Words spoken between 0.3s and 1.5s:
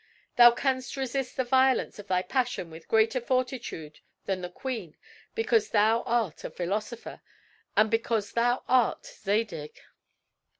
Thou canst resist the